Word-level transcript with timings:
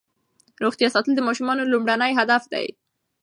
روغتیا 0.63 0.87
ساتل 0.93 1.11
د 1.15 1.21
ماشومانو 1.27 1.69
لومړنی 1.71 2.11
هدف 2.19 2.43
دی. 2.53 2.67